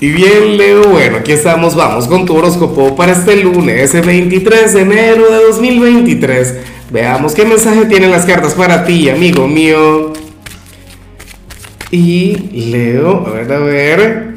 [0.00, 4.72] Y bien, Leo, bueno, aquí estamos, vamos con tu horóscopo para este lunes, ese 23
[4.72, 6.56] de enero de 2023.
[6.92, 10.12] Veamos qué mensaje tienen las cartas para ti, amigo mío.
[11.90, 12.36] Y
[12.70, 14.28] Leo, a ver, a ver.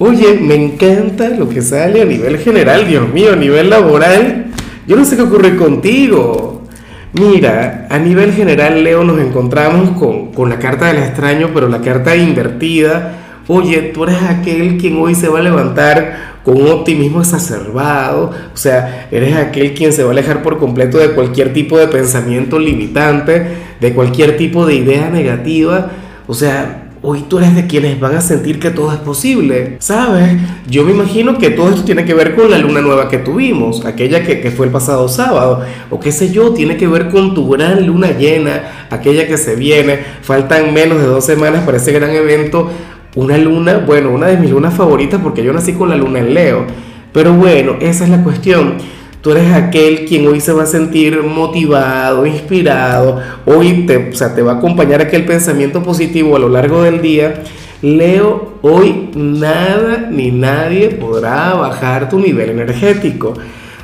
[0.00, 4.46] Oye, me encanta lo que sale a nivel general, Dios mío, a nivel laboral.
[4.88, 6.64] Yo no sé qué ocurre contigo.
[7.12, 11.80] Mira, a nivel general, Leo, nos encontramos con, con la carta del extraño, pero la
[11.80, 17.20] carta invertida Oye, tú eres aquel quien hoy se va a levantar con un optimismo
[17.20, 21.78] exacerbado, o sea, eres aquel quien se va a alejar por completo de cualquier tipo
[21.78, 23.46] de pensamiento limitante,
[23.80, 25.90] de cualquier tipo de idea negativa,
[26.26, 30.38] o sea, hoy tú eres de quienes van a sentir que todo es posible, ¿sabes?
[30.66, 33.84] Yo me imagino que todo esto tiene que ver con la luna nueva que tuvimos,
[33.84, 37.34] aquella que, que, fue el pasado sábado, o qué sé yo, tiene que ver con
[37.34, 41.92] tu gran luna llena, aquella que se viene, faltan menos de dos semanas para ese
[41.92, 42.70] gran evento,
[43.14, 46.34] una luna, bueno, una de mis lunas favoritas porque yo nací con la luna en
[46.34, 46.66] Leo.
[47.12, 48.74] Pero bueno, esa es la cuestión.
[49.20, 53.20] Tú eres aquel quien hoy se va a sentir motivado, inspirado.
[53.46, 57.00] Hoy te, o sea, te va a acompañar aquel pensamiento positivo a lo largo del
[57.00, 57.42] día.
[57.80, 63.34] Leo, hoy nada ni nadie podrá bajar tu nivel energético.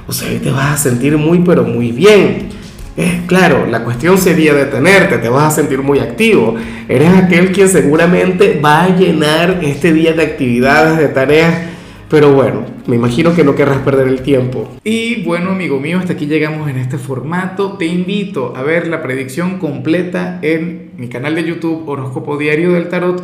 [0.07, 2.49] O sea, hoy te vas a sentir muy, pero muy bien.
[2.97, 6.57] Eh, claro, la cuestión sería detenerte, te vas a sentir muy activo.
[6.89, 11.69] Eres aquel quien seguramente va a llenar este día de actividades, de tareas.
[12.09, 14.69] Pero bueno, me imagino que no querrás perder el tiempo.
[14.83, 17.75] Y bueno, amigo mío, hasta aquí llegamos en este formato.
[17.75, 22.89] Te invito a ver la predicción completa en mi canal de YouTube Horóscopo Diario del
[22.89, 23.23] Tarot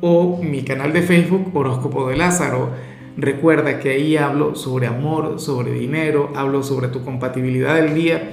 [0.00, 2.70] o mi canal de Facebook Horóscopo de Lázaro.
[3.16, 8.32] Recuerda que ahí hablo sobre amor, sobre dinero, hablo sobre tu compatibilidad del día